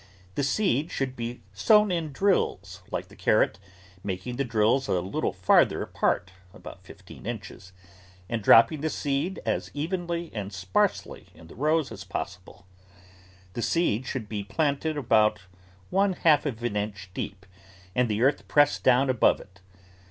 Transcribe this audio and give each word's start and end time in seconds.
The 0.33 0.41
seed 0.41 0.89
should 0.89 1.15
be 1.15 1.43
sown 1.53 1.91
in 1.91 2.11
drills, 2.11 2.81
like 2.89 3.09
the 3.09 3.15
carrot, 3.15 3.59
making 4.03 4.37
the 4.37 4.43
drills 4.43 4.87
a 4.87 4.99
little 4.99 5.31
farther 5.31 5.83
apart— 5.83 6.31
about 6.55 6.83
fifteen 6.83 7.27
inches— 7.27 7.71
and 8.27 8.41
dropping 8.41 8.81
the 8.81 8.89
seed 8.89 9.41
as 9.45 9.69
evenly 9.75 10.31
and 10.33 10.51
sparsely 10.51 11.27
in 11.35 11.45
the 11.49 11.55
rows 11.55 11.91
as 11.91 12.03
possible. 12.03 12.65
The 13.53 13.61
seed 13.61 14.07
should 14.07 14.27
be 14.27 14.43
planted 14.43 14.97
about 14.97 15.43
one 15.91 16.13
half 16.13 16.47
of 16.47 16.63
an 16.63 16.75
inch 16.75 17.11
deep 17.13 17.45
and 17.93 18.09
the 18.09 18.23
earth 18.23 18.47
pressed 18.47 18.83
down 18.83 19.07
above 19.07 19.39
it. 19.39 19.61